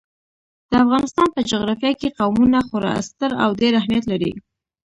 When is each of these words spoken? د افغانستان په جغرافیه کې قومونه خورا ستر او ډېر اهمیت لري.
د 0.69 0.71
افغانستان 0.83 1.27
په 1.35 1.41
جغرافیه 1.51 1.91
کې 1.99 2.15
قومونه 2.19 2.59
خورا 2.67 2.95
ستر 3.09 3.31
او 3.43 3.49
ډېر 3.61 3.71
اهمیت 3.81 4.03
لري. 4.11 4.31